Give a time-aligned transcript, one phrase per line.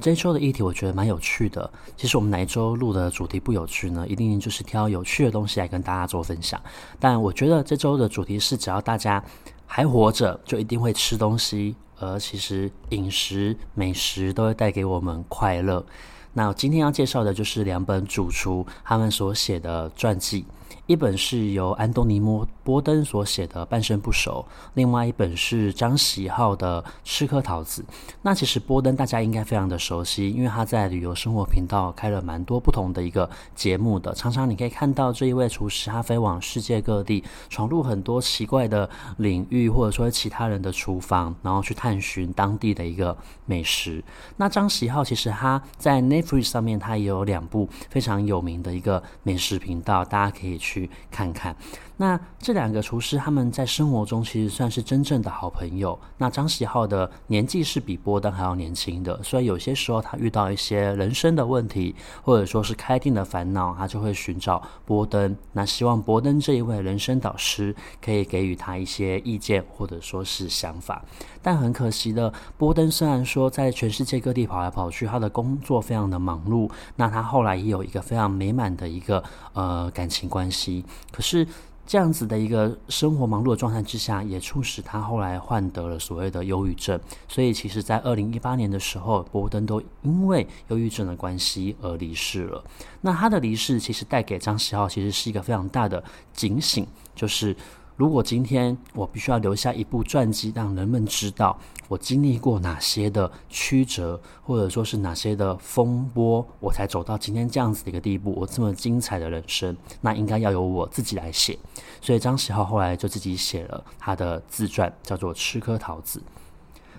[0.00, 1.70] 这一周的议题我觉得蛮有趣的。
[1.96, 4.06] 其实我们哪一周录的主题不有趣呢？
[4.08, 6.60] 一定就是挑有趣的东西来跟大家做分享。
[6.98, 9.22] 但我觉得这周的主题是，只要大家
[9.66, 11.74] 还活着，就一定会吃东西。
[11.98, 15.84] 而其实饮食、美食都会带给我们快乐。
[16.32, 20.44] 那今天要介绍的就是两本主厨他们所写的传记。
[20.86, 22.20] 一本是由安东尼·
[22.62, 24.44] 波登所写的《半生不熟》，
[24.74, 27.80] 另外一本是张喜浩的《吃颗桃子》。
[28.20, 34.12] 那其实波登大家应该非常的熟悉，因为他在旅游生活频道开了蛮多不同的一个节目的。
[34.12, 43.16] 常常你可以看到这一位厨师，他飞往世界各地，闯入很多奇怪的领域，或者说其他人的厨房，然后去探寻当地的一个
[43.46, 44.04] 美食。
[44.36, 50.73] 那张喜浩其实他在 Netflix 上面，他也有两部非常有名的一个美食频道，大家可以去。
[50.74, 51.54] 去看看，
[51.96, 55.98] 那这两个厨师他们在生活中其实算是真正的好朋友。
[56.18, 65.36] 那张喜浩的年纪是比波登还要年轻的，所以有些时候他遇到一些人生的问题，或者说是开店的烦恼，他就会寻找波登。
[65.52, 71.04] 那希望波登这一位人生导师可以给予他一些意见或者说是想法。
[71.40, 79.22] 但很可惜的，波登虽然说在全世界各地跑来跑去，他的工作非常的忙碌，那他后来也有一个非常美满的一个
[79.52, 80.84] 呃感情关系。
[81.12, 81.46] 可是
[81.86, 86.98] 这样子的一个生活忙碌的状态之下，也促使他后来患得了所谓的忧郁症。
[87.28, 92.64] 所以，其实，在二零一八年的时候，伯登都因为忧郁症的关系而离世了。
[93.02, 97.54] 那他的离世，其实带给张喜浩其实是一个非常大的警醒，就是。
[97.96, 101.56] 如果今天我必须要留下一部传记，让人们知道
[101.86, 111.56] 我经历过哪些的曲折，或者说是哪些的风波，我才走到今天这样子的一个地步，我这么精彩的人生，那应该要由我自己来写。
[112.00, 116.18] 所以张喜浩后来就自己写了他的自传，叫做《吃颗桃子》。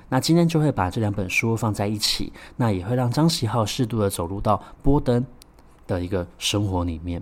[0.07, 5.25] 那今天就会把这两本书放在一起，那也会让张喜浩适度的走入到波登
[5.87, 7.21] 的一个生活里面。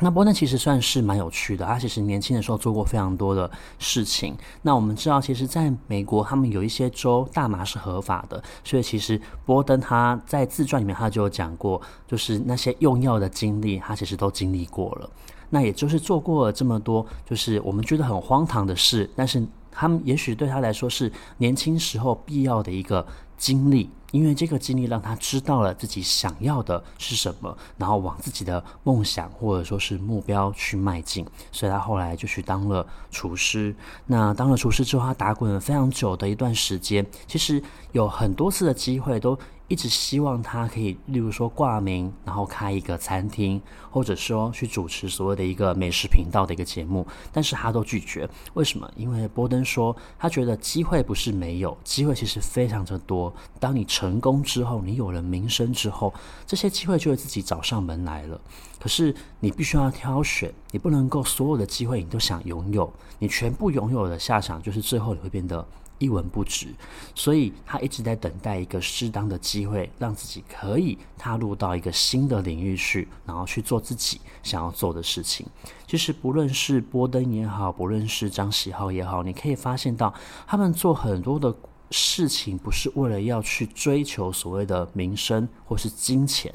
[0.00, 4.36] 那波登其实算是蛮有趣的，他其实年轻的时候做过非常多的事情。
[4.62, 15.08] 那我们知道，其实在美国，他们有一些州大麻是合法的，所以其实波登他在自传里面他就有讲过，就是那些用药的经历，他其实都经历过了。
[15.50, 23.06] 那也就是做过了这么多，就是我们觉得很荒唐的事，但是他们也许对他来说是年轻时候必要的一个
[23.36, 23.88] 经历。
[24.14, 33.74] 因为这个经历让他知道了自己想要的是什么，然后往自己的梦想或者说是目标去迈进，所以他后来就去当了厨师。
[34.06, 37.60] 那当了厨师之后，他打滚了非常久的一段时间，其实
[37.90, 39.36] 有很多次的机会都。
[39.74, 48.30] 一直希望他可以，例如说挂名，然后开一个餐厅，或者说去主持所谓的一个美食频道的一个节目，但是他都拒绝。
[48.52, 48.88] 为什么？
[48.94, 53.34] 因为波登说，他觉得机会不是没有，机会其实非常的多。
[53.58, 56.14] 当你成功之后，你有了名声之后，
[56.46, 58.40] 这些机会就会自己找上门来了。
[58.78, 65.66] 可是你必须要挑选，你不能够所有的机会你都想拥有，你全部拥有的下场就是最后你会变得。
[66.04, 66.68] 一文不值，
[67.14, 75.46] 所以他一直在等待一个适当的机会，让自己可以踏入到一个新的领域去，然后去做自己想要做的事情。
[75.86, 80.12] 其实不论是波登也好，不论是张喜浩也好，你可以发现到
[80.46, 81.54] 他们做很多的
[81.96, 86.52] 事情，不是为了要去追求所谓的名声或是金钱。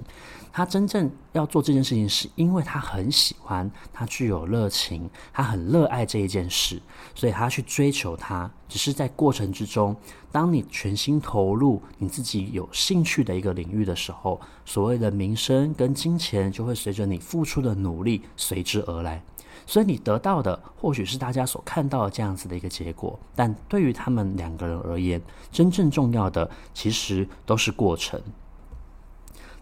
[0.52, 6.82] 他真正要做这件事情，是因为他很喜欢，他具有热情，他很热爱这一件事，
[7.16, 8.52] 所以他去追求它。
[8.68, 9.96] 只是在过程之中，
[10.30, 19.24] 当你全心投入你自己有兴趣的一个领域的时候，所谓的名声跟金钱就会随着你付出的努力随之而来。
[19.70, 25.22] 所以你得到的或许是大家所看到的这样子的一个结果，但对于他们两个人而言，
[25.52, 28.20] 真正重要的其实都是过程。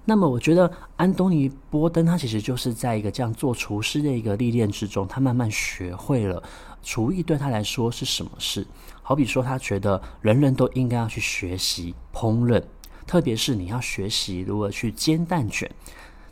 [0.06, 6.42] 那么，我觉得安东尼·波登他其实就是在一个这样做厨师的一个历练之中，他慢慢学会了
[6.82, 8.66] 厨艺对他来说是什么事。
[9.02, 12.64] 好比说，他觉得人人都应该要去学习烹饪，
[13.06, 15.70] 特别是你要学习如何去煎蛋卷，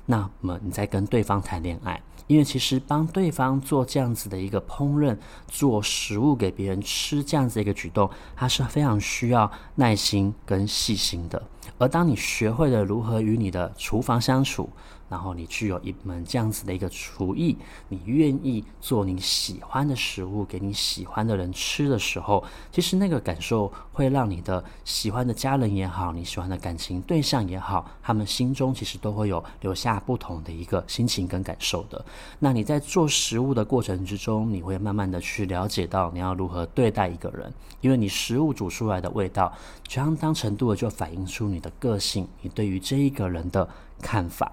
[0.05, 2.01] 那么你在跟对方谈恋爱。
[2.27, 5.15] 因为其实帮对方做这样子的一个烹饪，
[5.47, 11.39] 做食物给别人吃这样子一个举动，它是非常需要耐心跟细心的。
[11.77, 14.67] 而当你学会了如何与你的厨房相处，
[15.09, 17.57] 然后你具有一门这样子的一个厨艺，
[17.89, 32.03] 你愿意做你喜欢的食物给你喜欢的人吃的时候，其实那个感受会让你的喜欢的家人也好，你喜欢的感情对象也好，他们心中其实都会有留下不同的一个心情跟感受的。
[32.39, 39.53] 那你在做食物的过程之中，你会慢慢的去了解到你要如何对待一个人，因为你食物煮出来的味道，
[39.87, 43.69] 相当程度的就反映出你的个性，你对于这一个人的
[44.01, 44.51] 看法。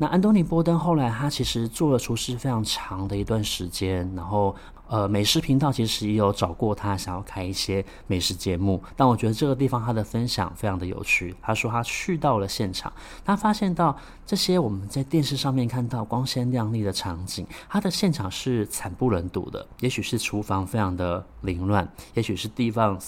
[0.00, 4.56] 那安东尼·波登后来，他其实做了厨师非常长的一段时间，然后
[4.88, 8.82] 呃，美食频道其实也有找过他，想要开一些美食节目。
[8.96, 11.36] 但我觉得这个地方他的分享非常的有趣。
[11.42, 12.90] 他说他去到了现场，
[13.26, 13.94] 他发现到
[14.24, 19.66] 这些我们在电视上面看到光鲜亮丽的场景，他的现场是惨不忍睹的。
[19.80, 22.98] 也许是厨房非常的凌乱，也许是地方。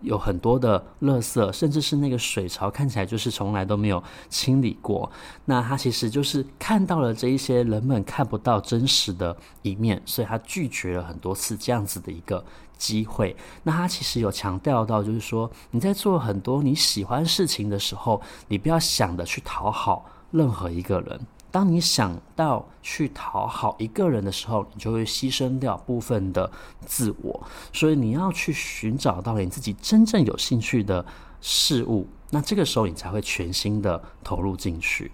[0.00, 5.10] 有很多的垃圾，甚至是那个水槽看起来就是从来都没有清理过。
[5.44, 12.44] 那他其实就是看到了这一些人们看不到真实的一面，所以他拒绝了很多次这样子的一个
[12.76, 13.34] 机会。
[13.64, 21.20] 那他其实有强调到，就是说你在做很多你喜欢事情的时候，你不要想着去讨好任何一个人。
[21.58, 26.48] 当你想到去讨好一个人的时候，你就会牺牲掉部分的
[26.86, 27.48] 自我。
[27.72, 31.04] 所以你要去寻找到你自己真正有兴趣的
[31.40, 35.10] 事物，那这个时候你才会全心的投入进去。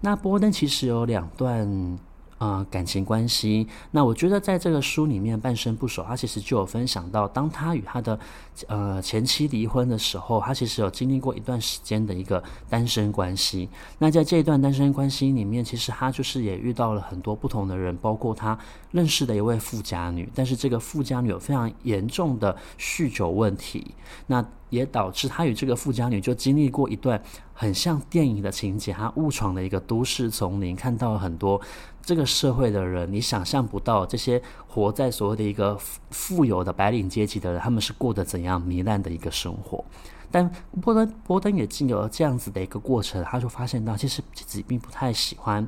[0.00, 1.98] 那波登其实有两段。
[2.40, 3.66] 呃，感情关系。
[3.90, 8.18] 那我觉得在这个书里面，《半生不熟》他其实就有分享到，当他与他的
[8.66, 13.68] 呃前妻离婚的时候，他其实有经历过一段时间的一个单身关系。
[13.98, 18.58] 那在这一段单身关系里面，其实他就是也遇到了很多不同的人，包括他
[18.90, 23.94] 认识的一位富家女，但是这个富家女有非常严重的酗酒问题。
[24.26, 27.20] 那也导致他与这个富家女就经历过一段
[27.52, 31.60] 很像电影的情节，他误闯了一个都市丛林，看到了很多
[32.00, 35.76] 这个社会的人，你想象不到这些活在所谓的一个
[36.10, 39.84] 富有的白领阶级的人，他们是过得怎样糜烂的一个生活。
[40.30, 40.48] 但
[40.80, 45.66] 波登波登也经由了这样子的一个过程，他就发现到其实自己并不太喜欢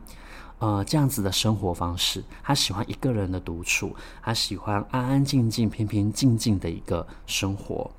[0.60, 7.90] 呃这样子的生活方式，他喜欢一个人的独处，他喜欢安安静静、平平静静的一个生活。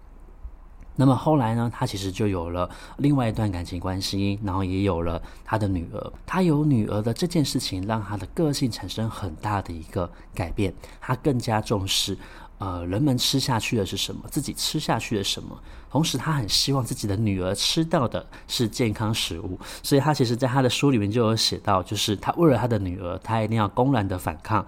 [0.95, 6.13] 那么后来呢，他其实就有了另外一段感情关系，然后也有了他的女儿。
[6.25, 10.73] 他有女儿的这件事情，让他的个性产生很大的一个改变。
[11.01, 12.15] 他更加重视，
[12.59, 15.59] 呃，人们吃下去的是什么，自己吃下去的什么。
[15.89, 19.59] 同时，他很希望自己的女儿吃到的是健康食物。
[19.81, 24.65] 所以他其实在他的书里面就有写到，就是他为了他的女儿，他一定要公然的反抗。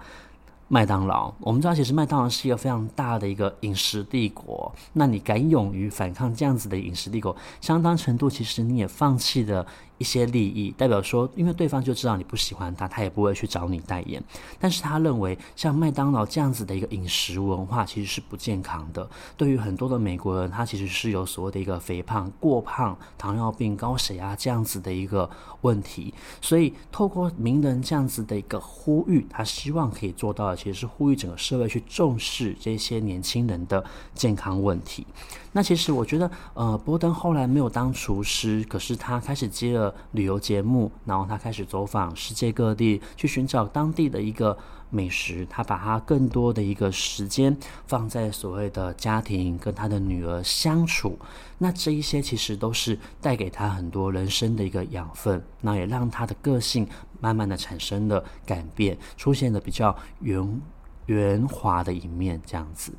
[0.68, 4.72] 麦当劳，我们知道，其实麦当劳是一个非常大的一个饮食帝国。
[4.94, 9.64] 那你敢勇于反抗这样子的饮食帝国，相当程度其实你也放弃了
[9.98, 14.22] 一些利益，代表说，因为对方就知道你不喜欢他，他也不会去找你代言。
[14.58, 19.08] 但是他认为，像麦当劳这样子的一个饮食文化，其实是不健康的。
[19.36, 25.28] 对于很多的美国人，他其实是有所谓的一个肥胖、过胖、糖尿病、高血压这样子的一个
[25.62, 26.12] 问题。
[26.40, 33.84] 所以，透过名人这样子的一个呼吁，他希望可以做到的，其实是呼吁整个社会去重视这些年轻人的
[34.14, 35.06] 健康问题。
[35.52, 44.56] 那其实我觉得，呃，波登后来没有当厨师，可是他开始接了旅游节目，然后他开始走访世界各地，去寻找当地的一个
[44.90, 45.46] 美食。
[45.50, 47.56] 他把他更多的一个时间
[47.86, 51.18] 放在所谓的家庭，跟他的女儿相处。
[51.58, 56.86] 那这一些其实都是带给他很多人生的一个养分，那也让他的个性
[57.20, 60.60] 慢慢的产生了改变，出现了比较圆
[61.06, 62.92] 圆滑的一面，这样子。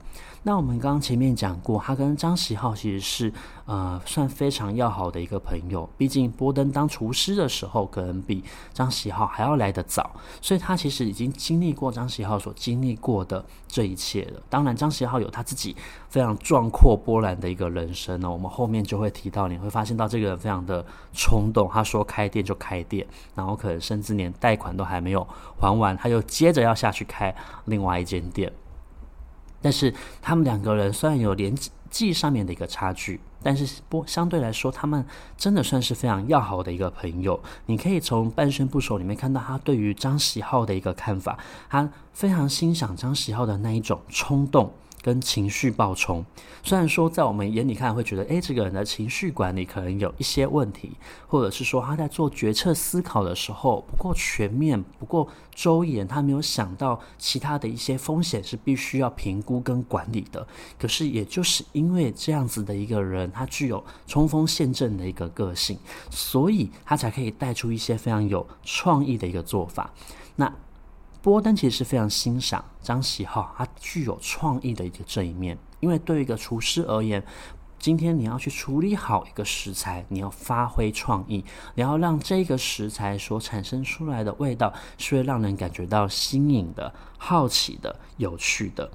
[0.47, 3.33] 那我们刚刚前面讲过，他跟张喜浩其实是
[3.65, 5.89] 呃算非常要好的一个朋友。
[5.97, 8.41] 毕竟波登当厨师的时候，可能比
[8.73, 10.09] 张喜浩还要来得早，
[10.41, 14.41] 所以他其实已经经历过张喜浩所经历过的这一切了。
[14.49, 15.75] 当然，张喜浩有他自己
[16.07, 18.31] 非常壮阔波澜的一个人生呢。
[18.31, 25.27] 我们后面就会提到，你会发现到这个人非常的冲动，他说开店就开店，然后可能甚至连贷款都还没有
[25.59, 27.35] 还完，他又接着要下去开
[27.65, 28.49] 另外一间店。
[29.61, 31.55] 但是他们两个人虽然有年
[31.89, 35.05] 纪上面的一个差距，但是不相对来说，他们
[35.37, 37.41] 真的算是非常要好的一个朋友。
[37.65, 41.37] 你可以从《半生不熟》里面看到他对于张喜浩的一个看法，
[41.69, 44.71] 他非常欣赏张喜浩的那一种冲动
[45.07, 46.25] 跟情绪暴冲。
[46.61, 50.91] 虽然说在我们眼里看会觉得，诶，这个人的情绪管理可能有一些问题，
[51.27, 60.45] 或者是说他在做决策思考的时候不够全面、不够周延，他没有想到其他的一些风险是必须要评估跟管理的。
[60.77, 69.89] 可是也就是因为这样子的一个人，他具有冲锋陷阵的一个个性，所以他才可以带出一些非常有创意的一个做法。
[70.35, 70.53] 那
[71.21, 75.57] 波登其实是非常欣赏张喜浩，他具有创意的一个这一面。
[75.79, 77.23] 因为对于一个厨师而言，
[77.77, 81.43] 今天你要去处理好一个食材，你要发挥创意，
[81.75, 88.89] 你要让这个食材所产生出来的味道是会让人感觉到新颖的、好奇的、有趣的。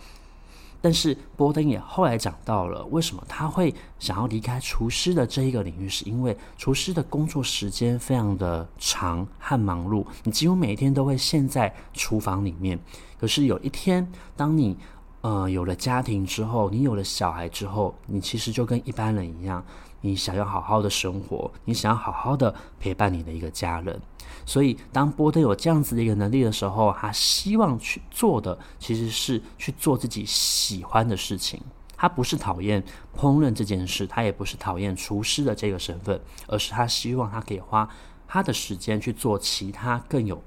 [0.83, 12.79] 但是波登也后来讲到了，为什么他会想要离开厨师的这一个领域，是因为厨师的工作时间非常的长和忙碌，你几乎每一天都会陷在厨房里面。
[13.17, 14.77] 可是有一天，当你
[15.23, 19.65] 呃有了家庭之后，你有了小孩之后，你其实就跟一般人一样，
[20.01, 24.01] 你想要好好的生活，你想要好好的陪伴你的一个家人。
[24.45, 31.61] 所以，当波特有这样子的一个能力的时候，他希望去做的其实是去做自己喜欢的事情。
[31.97, 32.83] 他不是讨厌
[33.17, 37.89] 烹饪这件事，他也不是讨厌厨师的这个身份，而是他希望他可以花
[38.27, 40.43] 他的时间去做其他更有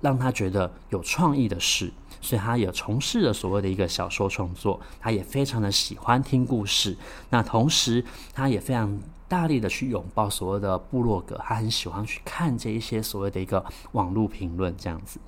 [0.00, 1.92] 让他觉得有创意的事。
[2.20, 4.80] 所以，他也从事了所谓的一个小说创作。
[5.00, 6.96] 他也非常的喜欢听故事。
[7.30, 9.00] 那同时，他也非常。
[9.30, 15.20] 大力的去拥抱所谓的部落格，他很喜欢去看这一些所谓的一个网络评论这样子。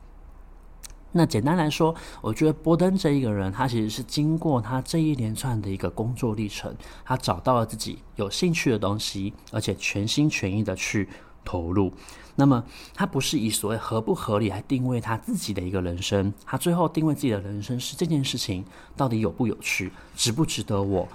[1.13, 11.09] 那简单来说，我觉得波登这一个人，他其实是经过他这一连串的一个工作历程，他找到了自己有兴趣的东西，而且全心全意的去
[11.45, 11.93] 投入。
[12.35, 18.65] 那么，他不是以所谓合不合理来定位他自己的一个人生，他最后定位自己的人生是这件事情
[18.97, 21.07] 到底有不有趣，值不值得我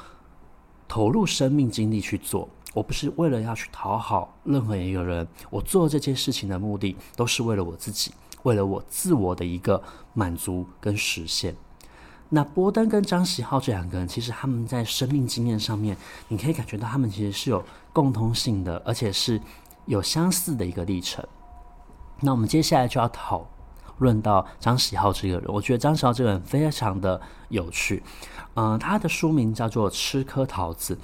[0.87, 2.47] 投入生命精力去做。
[2.73, 8.11] 我不是为了要去讨好任何一个人，我做这件事情的目的都是为了我自己，
[8.43, 9.81] 为了我自我的一个
[10.13, 11.55] 满足跟实现。
[12.29, 15.97] 那波登跟张喜浩这两个人，其实他们在生命经验上面，
[16.27, 19.41] 你可以感觉到他们其实是有共通性的，而且是
[19.87, 21.25] 有相似的一个历程。
[22.21, 23.47] 那我们接下来就要讨
[23.97, 28.03] 论到张喜好这个人，我觉得张喜好这个人非常的有趣。
[28.53, 30.95] 嗯、他的书名叫做《吃颗桃子》。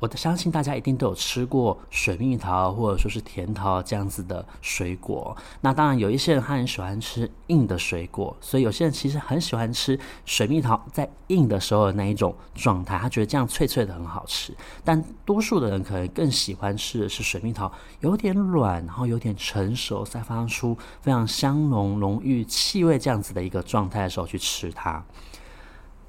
[0.00, 5.36] 我相信大家一定都有吃过水蜜桃或者说是甜桃这样子的水果。
[5.60, 14.56] 那当然有一些人他很喜欢吃硬的水果，所以有些人其实很喜欢吃水蜜桃在硬的时候的那一种状态，他觉得这样脆脆的很好吃。
[14.82, 25.04] 但多数的人可能更喜欢吃的是水蜜桃有点软，然后有点成熟，散发出非常香浓浓郁气味这样子的一个状态的时候去吃它。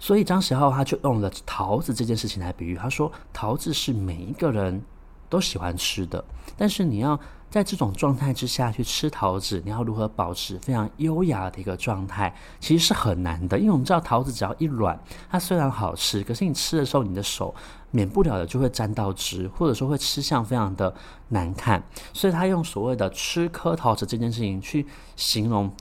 [0.01, 4.81] 所以张喜浩他就用了桃子这件事情来比喻，他说桃子是每一个人
[5.29, 6.25] 都喜欢吃的，
[6.57, 7.17] 但是你要
[7.51, 13.59] 在这种状态之下去吃桃子，你要如何保持非常优雅的一个状态，其实是很难的。
[13.59, 17.53] 因为我们知道桃子只要一软，它虽然好吃，可是你吃的时候你的手
[17.91, 20.91] 免不了的就会沾到汁，或者说会吃相非常的
[21.27, 21.83] 难看。
[22.11, 25.71] 所以他用所谓的吃颗桃子这件事情去形容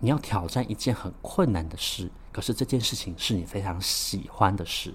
[0.00, 2.10] 你要挑战一件很困难的事。
[2.32, 4.94] 可是这件事情是你非常喜欢的事。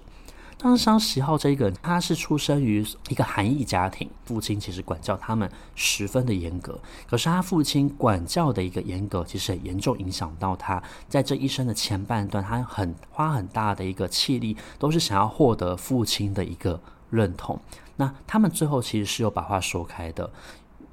[0.58, 6.80] 当时张喜浩这一个人，他是出生于一个韩裔家庭，父亲其实管教他们十分的严格。
[7.06, 17.60] 可是他父亲管教的一个严格，其实很严重影响到他在这一生的前半段，他很花很大的一个气力，都是想要获得父亲的一个认同。
[17.96, 20.30] 那他们最后其实是有把话说开的。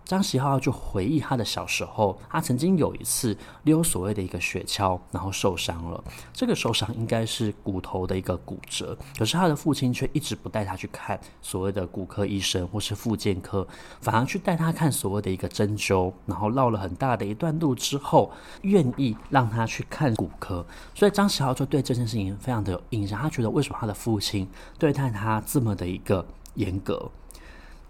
[0.05, 6.03] 张喜浩就回忆他的小时候，他曾经有一次溜所谓的一个雪橇，然后受伤了。
[6.33, 13.65] 这个受伤应该是骨头的一个骨折，可是他的父亲却一直不带他去看所谓的骨科医生或是复健科，
[14.01, 18.31] 反而去带他看所谓的一个针灸，然后绕了很大的一段路之后，
[18.63, 20.65] 愿意让他去看骨科。
[20.93, 27.09] 所以张喜浩就对这件事情非常的有印象，他觉得为什么他的父亲对待他这么的一个严格？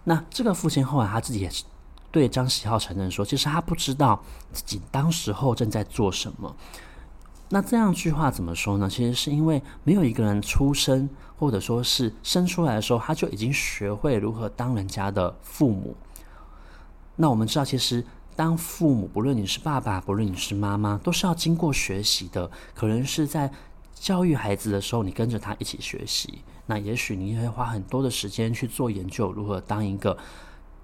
[0.03, 1.63] 那这个父亲后来他自己也是。
[2.13, 6.55] 对张喜浩承认说，其实他不知道自己当时候正在做什么。
[7.50, 8.88] 那这样句话怎么说呢？
[8.88, 15.96] 其实是因为没有一个人出生，或者说是生出来的时候，他就已经学会如何当人家的父母。
[17.15, 18.05] 那我们知道，其实
[18.36, 22.51] 当父母，不论你是爸爸，不论你是妈妈，都是要经过学习的。
[22.75, 23.51] 可能是在
[23.96, 26.43] 教育孩子的时候，你跟着他一起学习。
[26.67, 30.15] 那也许你会花很多的时间去做研究，如何当一个。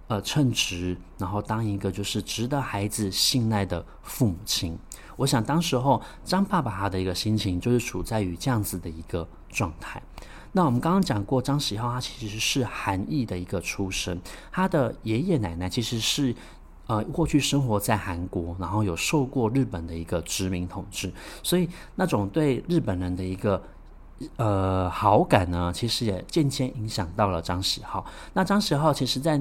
[0.10, 4.78] 呃称职，然后当一个就是值得孩子信赖的父母亲。
[5.16, 10.02] 我想当时候张爸爸他的一个心情就是处在于这样子的一个状态。
[10.52, 14.20] 那我们刚刚讲过，张喜浩他其实是韩裔的一个出身，
[14.52, 16.36] 他的爷爷奶奶其实是
[16.88, 21.14] 呃过去生活在韩国，然后有受过日本的一个殖民统治，
[21.44, 23.62] 所以那种对日本人的一个
[24.38, 28.04] 呃好感呢，其实也渐渐影响到了张喜浩。
[28.34, 29.40] 那张喜浩其实在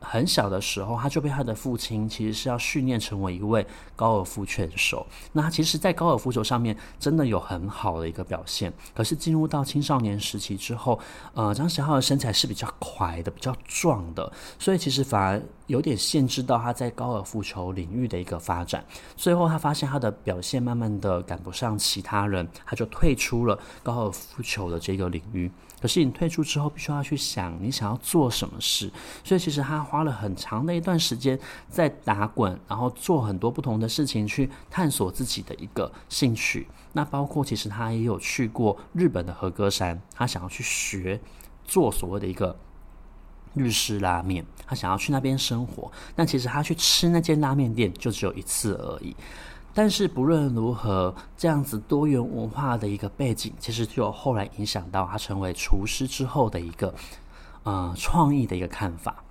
[0.00, 3.64] 很小的时候，他就被他的父亲其实是要训练成为一位
[3.94, 5.06] 高尔夫拳手。
[5.32, 8.72] 那他其实，在高尔夫球上面真的有很好的一个表现。
[8.94, 10.98] 可是进入到青少年时期之后，
[11.34, 18.84] 呃，张小浩的身材是比较快的、比较壮的，所以其实反而有点限制到他在高尔夫球领域的一个发展。
[19.16, 25.50] 最后，他发现他的表现慢慢的赶不上其他人，他就退出了高尔夫球的这个领域。
[25.80, 28.90] 可是你退出之后，必须要去想你想要做什么事，
[29.24, 36.66] 所以其实他花了很长的一段时间在打滚，然后做很多不同的事情去探索自己的一个兴趣。
[36.92, 41.20] 那包括其实他也有去过日本的和歌山，他想要去学
[41.64, 42.58] 做所谓的一个
[43.54, 45.90] 日式拉面，他想要去那边生活。
[46.14, 49.16] 但其实他去吃那间拉面店就只有一次而已。
[49.72, 56.94] 但是不论如何，这样子多元文化的一个背景，其实就后来影响到他成为厨师之后的一个
[57.62, 59.22] 呃创意的一个看法。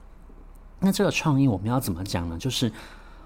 [0.79, 2.37] 那这个创意我们要怎么讲呢？
[2.37, 2.71] 就是。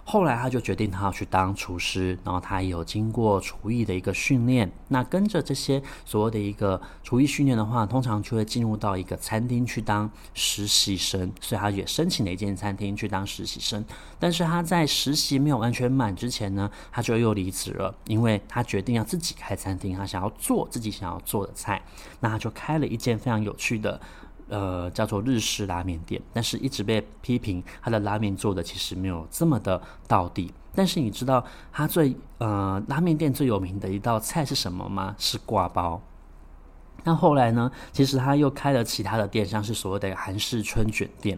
[0.06, 4.70] 后来他就决定他要去当厨师，然后他也有经过厨艺的一个训练。
[4.90, 11.32] 那跟着这些所谓的一个厨艺训练的话，通常就会进入到一个餐厅去当实习生。
[11.40, 13.84] 所以他也申请了一间餐厅去当实习生。
[14.20, 21.82] 但是他在实习没有完全满之前呢，他就又离职了，因为他决定要自己开餐厅，他想要做自己想要做的菜。
[22.20, 24.00] 那他就开了一间非常有趣的。
[24.50, 30.54] 呃，叫做日式拉面店，但是一直被批评他的拉面做的其实没有这么的到底。
[30.76, 35.16] 但是你知道他最呃拉面店最有名的一道菜是什么吗？
[35.18, 36.02] 是挂包。
[37.04, 41.38] 那后来呢，其实他又开了其他的店，像是所谓的韩式春卷店。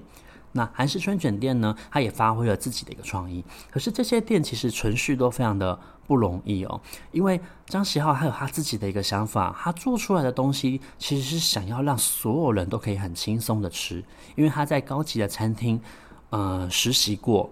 [0.51, 3.43] 那韩式春卷店呢，他也发挥了自己的一个创意。
[3.69, 6.79] 可是这些店其实存续都非常的不容易哦，
[7.11, 14.03] 因为张喜浩他有他自己的一个想法，他做出来的东西其实是想要让所有人都可以很轻松的吃，
[14.35, 15.81] 因为他在高级的餐厅，
[16.29, 17.49] 呃，实习过。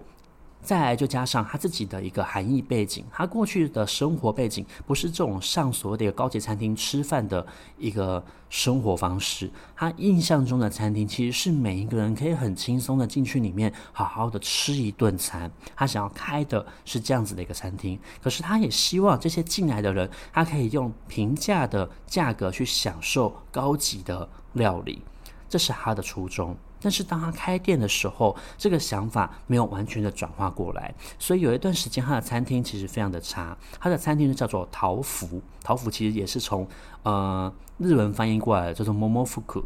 [0.64, 7.46] 再来就加上他自己的一个含义背景，他过去的生活背景不是这种上所谓的一个高级餐厅吃饭的
[7.78, 9.50] 一个生活方式。
[9.76, 15.50] 他印象中的餐厅其实是每一个人可以很轻松的进去里面好好的吃一顿餐。
[15.76, 25.02] 他想要开的是这样子的一个餐厅，可是他也希望这些进来的人，他可以用平价的价格去享受高级的料理，
[25.46, 26.56] 这是他的初衷。
[26.84, 33.56] 但是当他开店的时候，这个想法没有完全的转化过来，所以有一段时间他的餐厅其实非常的差。
[33.80, 36.68] 他的餐厅就叫做桃福，桃福其实也是从
[37.04, 39.64] 呃日文翻译过来的，叫做 Momofuku。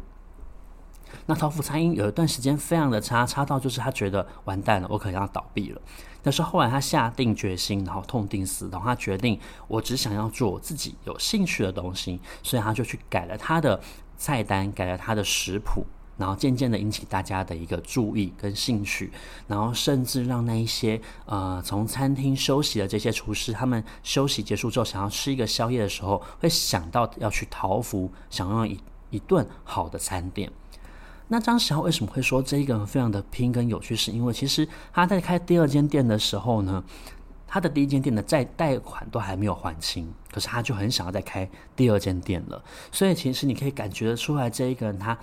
[1.26, 5.80] 那桃福餐饮有一段时间非常的差，差到就是他觉得完蛋了，我可能要倒闭了。
[6.22, 13.80] 但是后来他下定决心，然后痛定思痛，他决定我只想要做我自己有兴趣的东西，所以他就去改了他的
[14.16, 15.84] 菜单，改了他的食谱。
[16.18, 19.10] 然后渐渐的引起大家的一个注意跟兴趣，
[19.46, 28.78] 然后甚至让那一些呃从餐厅休息的这些厨师，他们休息结束之后想要吃一个宵夜的时候，会想到要去桃福享用一
[29.10, 30.50] 一顿好的餐点。
[31.28, 33.94] 那张喜浩为什么会说这一个非常的拼跟有趣？
[33.94, 36.82] 是因为其实他在开第二间店的时候呢，
[37.46, 42.60] 他的第一间店的债贷款都还没有还清，可是他就很想要再开第二间店了。
[42.90, 45.16] 所以其实你可以感觉得出来，这一个人他。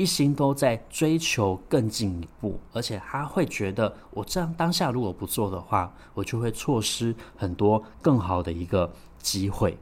[0.00, 9.76] 一心都在追求更进一步，而且他会觉得，我这样当下如果不做的话，我就会错失很多更好的一个机会。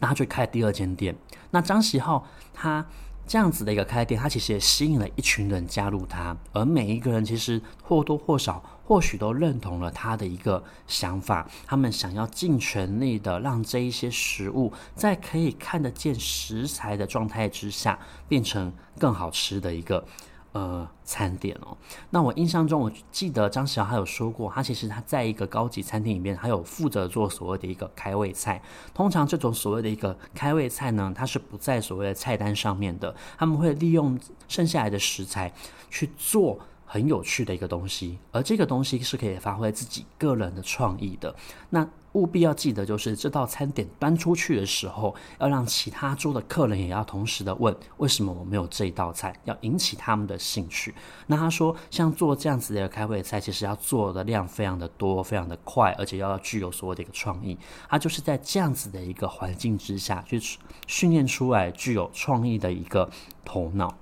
[0.00, 1.16] 那他就开第二间店。
[1.52, 2.84] 那张喜浩他。
[3.30, 11.48] 这样子的一个开店，他其实也吸引了一群人加入他，而每一个人其实或多或少，或许都认同了他的一个想法。
[11.64, 20.04] 他们想要尽全力的让这一些食物，在可以看得见食材的状态之下，变成更好吃的一个。
[20.52, 21.76] 呃，餐点哦，
[22.10, 28.60] 那我印象中，我记得张小还有说过，他其实他在一个高级餐厅里面，还有负责做所谓的一个开胃菜。
[28.92, 35.52] 通常这种所谓的一个开胃菜呢，它是不在所谓的菜单上面的，他们会利用剩下来的食材
[35.88, 41.32] 去做很有趣的一个东西，而这个东西是可以发挥自己个人的创意的。
[41.68, 50.92] 那务必要记得，就是这道餐点端出去的时候，要让其他桌的客人也要同时的问，为什么我没有这一道菜，要引起他们的兴趣。
[51.28, 57.56] 那他说，像做这样子的开胃菜，其实要做的量非常的多，非常的快，而且要具有所谓的一个创意。
[57.88, 60.40] 他就是在这样子的一个环境之下去
[60.88, 63.08] 训练出来具有创意的一个
[63.44, 63.94] 头脑。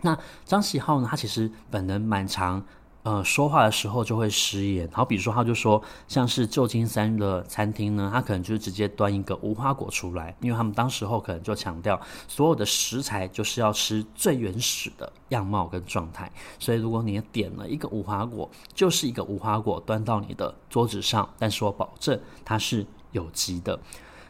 [0.00, 2.64] 那张喜浩呢，他其实本人蛮常。
[3.04, 4.88] 呃，说话的时候就会失言。
[4.92, 16.30] 好，比如说，他就说，像是旧金山的餐厅呢，他可能就直接端一个无花果出来，因为他们当时候可能就强调，所有的食材就是要吃最原始的样貌跟状态。
[16.60, 23.80] 所以，如果你点了一个无花果，就是一个无花果端到你的桌子上，但是我保证它是有机的。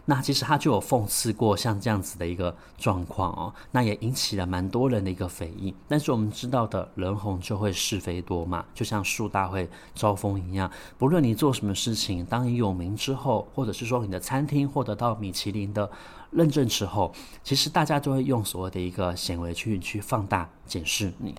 [0.05, 5.73] 那其实他就有讽刺过像这样子的一个状况哦，那也引起了蛮多人的一个非议。
[5.87, 15.89] 但是我们知道的人红就会是非多嘛，就像树大会招风一样，不论你做什么事情，当你有名之后，或者是说你的餐厅获得到米其林的
[16.33, 17.13] 认证之后，
[17.45, 21.35] 其实大家都会用所谓的一个显微镜去放大检视你。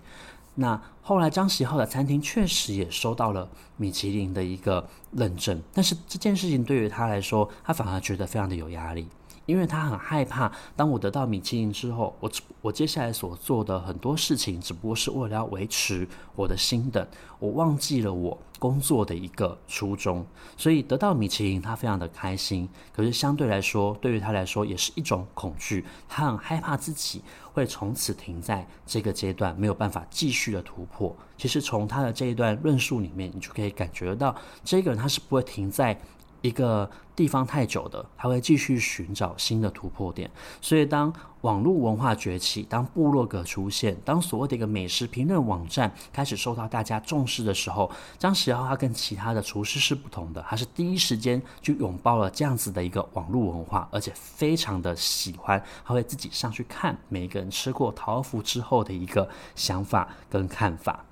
[0.55, 9.07] 那后来张喜浩的餐厅确实也收到了米其林的一个认证，但是这件事情对于他来说，他反而觉得非常的有压力。
[9.45, 17.05] 因为他很害怕，当我得到米其林之后，我我接下来所做的很多事情，只不过是为了要维持我的心等，
[17.39, 20.25] 我忘记了我工作的一个初衷。
[20.55, 22.69] 所以得到米其林，他非常的开心。
[22.95, 25.83] 可是相对来说，对于他来说也是一种恐惧。
[26.07, 31.13] 他很害怕自己会从此停在这个阶段，没有办法继续的突破。
[31.37, 35.99] 其实从他的这一段论述里面，你就可以感觉得到，这个人他是不会停在。
[36.43, 40.29] 一个地方太久的，他会继续寻找新的突破点。
[40.61, 61.05] 所以，当网络文化崛起，当部落格出现，当所谓的一个美食评论网站开始受到大家重视的时候，张喜浩他跟其他的厨师是不同的，他是第一时间就拥抱了这样子的一个网络文化，而且非常的喜欢，他会自己上去看每一个人吃过桃福之后的一个想法跟看法。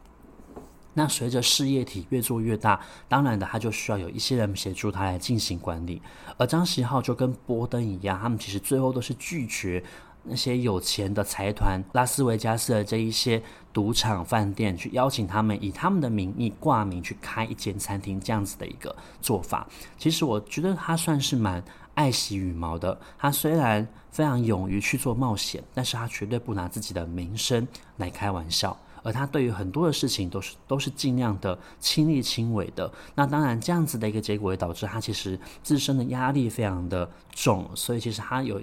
[0.93, 6.01] 那随着事业体越做越大，当然的，他就需要有一些人协助他来进行管理。
[6.37, 9.83] 而张喜浩就跟波登一样，他们其实最后都是拒绝
[10.23, 19.67] 那些有钱的财团、拉斯维加斯的这一些赌场、饭店去邀请他们，以他们的名义挂名去开一间餐厅，这样子的一个做法。
[19.97, 21.63] 其实我觉得他算是蛮
[21.95, 22.99] 爱惜羽毛的。
[23.17, 28.77] 他虽然非常勇于去做冒险，但是他绝对不拿自己的名声来开玩笑。
[29.03, 38.61] 而他对于很多的事情都是都是尽量的亲力亲为的，那当然这样子的一个结果也导致他其实自身的压力非常的重，所以其实他有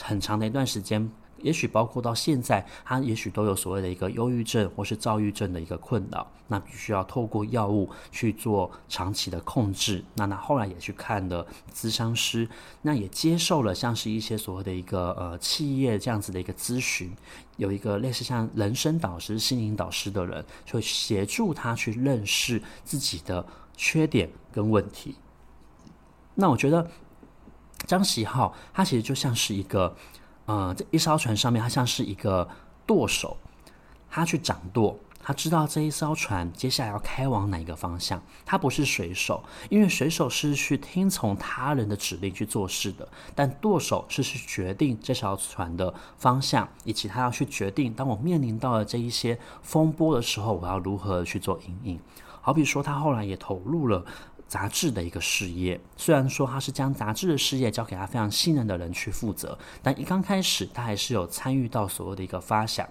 [0.00, 1.10] 很长的一段时间。
[1.42, 10.04] 也许包括到现在，他也许都有所谓的一个忧郁症或是躁郁症的一个困扰，那必须要透过药物去做长期的控制。
[10.14, 12.48] 那他后来也去看了咨商师，
[12.82, 17.10] 那也接受了像是一些所谓的一个呃企业这样子的一个咨询，
[17.56, 25.16] 有一个类似像人生导师、心灵导师的人，就协助他去认识自己的缺点跟问题。
[26.34, 26.90] 那我觉得
[27.86, 29.96] 张喜浩他其实就像是一个。
[30.50, 32.48] 呃，这一艘船上面，他像是一个
[32.84, 33.36] 舵手，
[34.10, 38.20] 他去掌舵，他知道这一艘船接下来要开往哪个方向。
[38.44, 52.00] 他不是水手，因为水手是去听从他人的指令去做事的，但舵手是去决定这艘船的方向，以及他要去决定，当我面临到了这一些风波的时候，我要如何去做因应。
[52.42, 54.04] 好比说，他后来也投入了。
[54.50, 62.84] 杂志的一个事业，虽然说他是将杂志的事业交给他非常信任的人去负责，但一刚开始他还是有参与到所谓的一个发想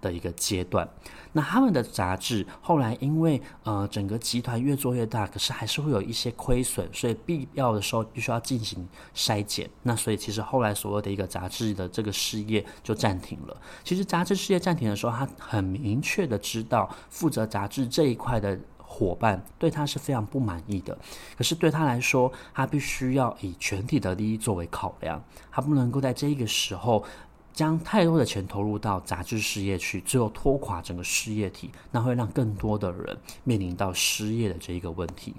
[0.00, 0.88] 的一个阶段。
[1.30, 9.70] 那他们的杂志后来因为呃整个集团越做越大，可是还是会有一些亏损，所以必要的时候必须要进行筛减。
[9.84, 13.56] 那所以其实后来所谓的一个杂志的这个事业就暂停了。
[13.84, 18.58] 其实杂志事业暂停的时候，他很明确的知道负责杂志这一块的。
[18.86, 20.96] 伙伴对他是非常不满意的，
[21.36, 27.04] 可是对他来说，他必须要以全体的利益作为考量，他不能够在这个时候
[27.52, 35.34] 将太多的钱投入到杂志事业去，最后拖垮整个事业体，那会让更多的人面临到失业的这一个问题。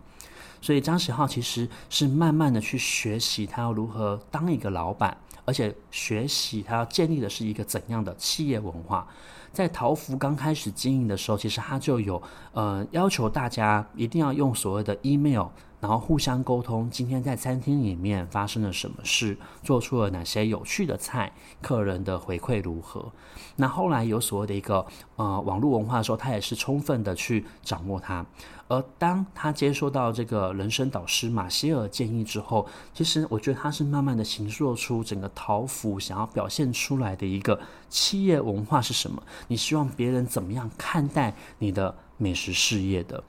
[0.61, 9.07] 所以张喜浩其实是慢慢的去学习他要如何当一个老板，而且学习他要建立的是一个怎样的企业文化。
[9.55, 15.47] 在桃福刚开始经营的时候，其实他就有呃要求大家一定要用所谓的 email，
[15.85, 23.11] 然后互相沟通，今天在餐厅里面发生了什么事，做出了哪些有趣的菜，客人的回馈如何。
[23.57, 24.83] 那后来有所谓的一个
[25.15, 28.25] 呃网络文化的时候，他也是充分的去掌握它。
[28.67, 39.21] 而当他接受到这个人生导师马歇尔建议之后，其实我觉得他是慢慢的形塑出整个陶福想要表现出来的一个企业文化是什么？
[39.49, 43.23] 你希望别人怎么样看待你的美食事业的？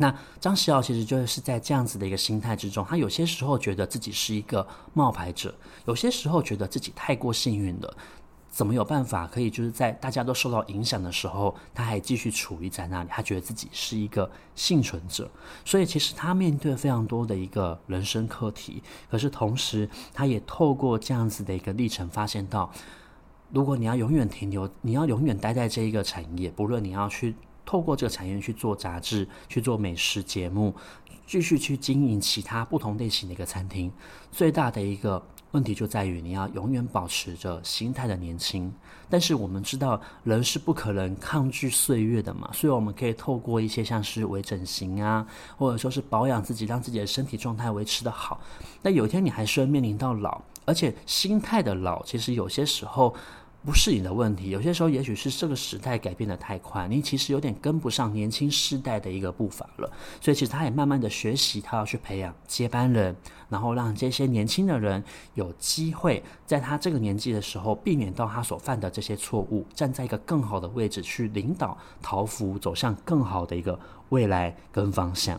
[0.00, 7.96] 那张喜豪其实就是在这样子的一个心态之中，他有些时候觉得自己是一个冒牌者，有些时候觉得自己太过幸运了。
[8.50, 13.10] 怎么有办法可以就是在大家都受到影响的时候，他还继续处于在那里？
[13.12, 15.30] 他觉得自己是一个幸存者，
[15.64, 18.82] 所以其实他面对非常多的一个人生课题。
[19.08, 22.72] 可是同时，他也透过这样子的一个历程，发现到，
[23.52, 27.36] 如果你要永远停留，你要永远待在这一个产业，不论你要去
[27.70, 30.74] 透过这个产业去做杂志、去做美食节目，
[31.24, 33.92] 继续去经营其他不同类型的一个餐厅，
[34.32, 35.22] 最大的一个。
[35.52, 38.72] 问题就在于你要永远保持着心态的年轻，
[39.08, 48.40] 但是我们知道人是不可能抗拒岁月的嘛，所以我们可以透过一些像是微整形啊，或者说是保养自己，让自己的身体状态维持得好。
[48.82, 53.14] 那有一天你还是会面临到老，而且心态的老，其实有些时候。
[53.62, 59.92] 不是你的问题，有些时候也许是这个时代改变的太快，你其实有点跟不上年轻世代的一个步伐了。
[60.18, 63.14] 所以其实他也慢慢的学习，他要去培养接班人，
[63.50, 75.38] 然后让这些年轻的人有机会在他这个年纪的时候，避免到他所犯的这些错误，站在一个更好的位置去领导桃福走向更好的一个未来跟方向。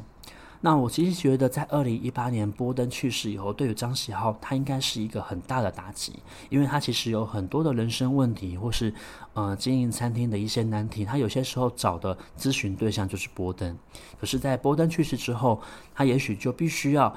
[0.63, 6.13] 那我其实觉得，在二零一八年波登去世以后，对于张喜浩他应该是一个很大的打击，
[6.49, 8.93] 因为他其实有很多的人生问题，或是
[9.33, 13.75] 呃经营餐厅的一些难题，他有些时候找的咨询对象就是波登。
[14.19, 15.59] 可是，在波登去世之后，
[15.95, 17.11] 他也许就必须要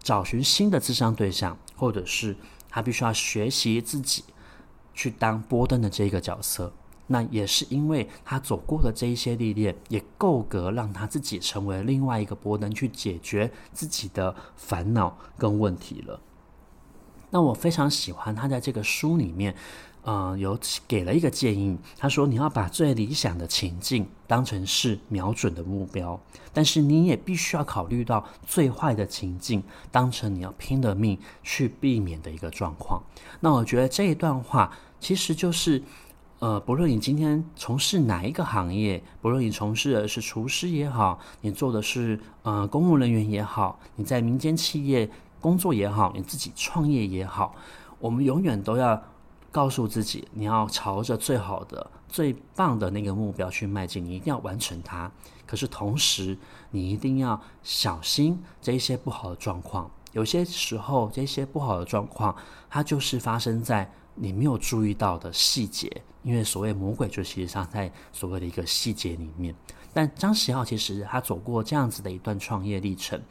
[0.00, 2.36] 找寻新的咨商对象，或者是
[2.70, 4.22] 他必须要学习自己
[4.94, 6.72] 去当波登的这个角色。
[7.08, 16.20] 那也是因为他走过的这一些历练，也够格让他自己成为另外一个波登，去解决自己的烦恼跟问题了。
[17.30, 19.54] 那我非常喜欢他在这个书里面，
[20.02, 21.78] 呃，有给了一个建议。
[21.96, 26.18] 他说：“你要把最理想的情境当成是瞄准的目标，
[26.52, 33.02] 但是你也必须要考虑到最坏的情境，当成你要拼了命去避免的一个状况。”
[33.38, 35.80] 那我觉得这一段话其实就是。
[36.38, 47.54] 呃，不论你今天从事哪一个行业，不论你从事的是厨师也好，你做的是呃公务人员也好，你在民间企业工作也好，你自己创业也好，
[47.98, 49.02] 我们永远都要
[49.50, 55.10] 告诉自己，你要朝着最好的、最棒的那个目标去迈进，你一定要完成它。
[55.46, 56.36] 可是同时，
[56.70, 59.90] 你一定要小心这一些不好的状况。
[60.12, 62.36] 有些时候，这些不好的状况，
[62.68, 66.02] 它就是发生在你没有注意到的细节。
[66.22, 69.54] 因为所谓魔鬼，就其实上在所谓的一个细节里面。
[69.94, 73.22] 但张喜浩其实他走过这样子的一段创业历程，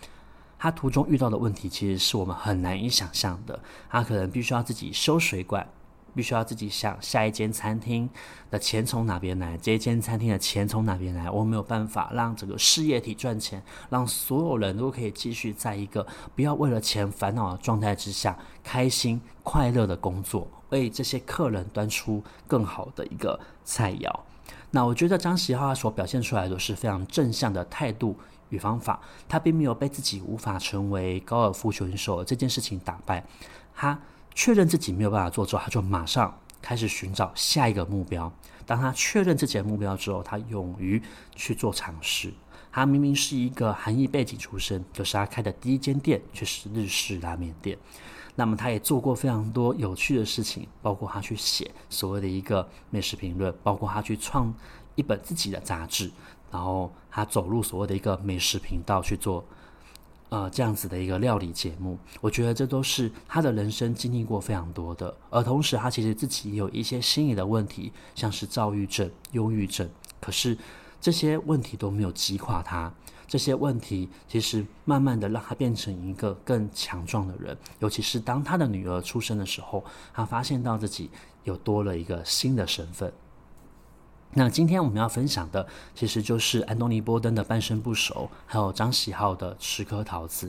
[0.57, 3.59] 他途中遇到的问题其实是我们很难以想象的。
[3.89, 5.67] 他可能必须要自己修水管，
[6.15, 8.09] 必须要自己想下一间餐厅
[8.49, 11.29] 的钱从哪边来，这一间餐厅的钱从哪边来。
[11.29, 20.47] 我没有办法让整个事业体赚钱，让所有人都可以继续在一个不要为了钱烦恼的状态之下，开心快乐的工作。
[20.69, 24.19] 为这些客人端出更好的一个菜肴。
[24.71, 28.17] 那我觉得张喜浩所表现出来的是非常正向的态度
[28.49, 28.99] 与方法。
[29.27, 33.25] 他并没有被自己无法成为高尔夫球手这件事情打败。
[33.73, 33.99] 他
[34.33, 38.31] 确认自己没有办法做之后，他就马上开始寻找下一个目标。
[38.65, 41.01] 当他确认自己的目标之后，他勇于
[41.35, 42.33] 去做尝试。
[42.71, 47.77] 他明明是一个韩裔背景出身，可是他开的第一间店却是日式拉面店。
[48.35, 54.53] 那么他也做过非常多有趣的事情，包括他去写所谓的一个美食评论，包括他去创
[54.95, 56.11] 一本自己的杂志，
[56.51, 59.45] 然后他走入所谓的一个美食频道去做，
[60.27, 61.97] 呃，这样子的一个料理节目。
[62.19, 70.57] 我觉得这都是他的人生经历过非常多的，而同时他其实自己也有一些心理的问题，像是躁郁症、忧郁症，可是
[70.99, 72.93] 这些问题都没有击垮他。
[73.27, 79.83] 这些问题其实慢慢的让他变成一个更强壮的人，尤其是当他的女儿出生的时候，
[80.13, 81.09] 他发现到自己
[81.43, 83.11] 又多了一个新的身份。
[84.37, 90.47] 那今天我们要分享的，其实就是安东尼·波登的《半生不熟》，还有张喜浩的《十颗桃子》。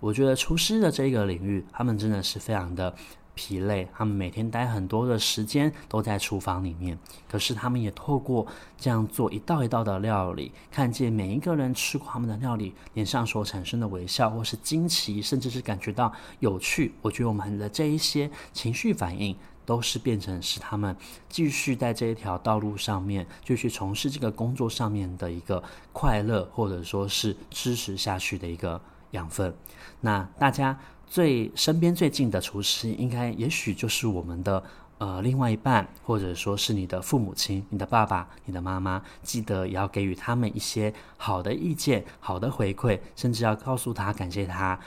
[0.00, 2.92] 我觉得厨师的这个领域，他们真的是非常的
[3.38, 6.98] 疲累，他们每天待很多的时间都在厨房里面，
[7.30, 8.44] 可是他们也透过
[8.76, 16.92] 这样做一道一道的料理，看见每一个人吃过他们的料理脸上所产生的微笑，或是惊奇，甚至是感觉到有趣。
[17.00, 20.96] 我觉得我们的这一些情绪反应，都是变成是他们
[21.28, 28.80] 继续在这一条道路上面继续从事这个工作上面的一个快乐，或者说是支持下去的一个
[29.12, 29.54] 养分。
[30.00, 30.76] 那大家。
[31.10, 34.62] 最身边最近的厨师，应该也许就是我们的
[34.98, 39.02] 呃另外一半，或者说是你的父母亲、你的爸爸、你的妈妈。
[39.22, 44.78] 记得也要给予他们一些好的意见、好的回馈，甚至要告诉他感谢他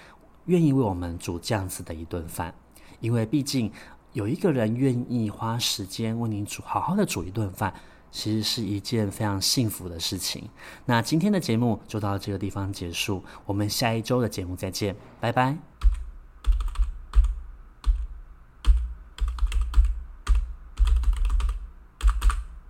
[0.45, 2.53] 愿意为我们煮这样子的一顿饭。
[2.99, 3.71] 因为毕竟
[4.13, 7.73] 有一个人愿意花时间为你煮，好好的煮一顿饭，
[8.11, 10.47] 其实是一件非常幸福的事情。
[10.85, 15.70] 那今天的节目就到这个地方结束，我们下一周的节目再见，拜拜。